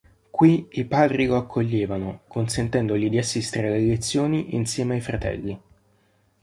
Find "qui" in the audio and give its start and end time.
0.31-0.47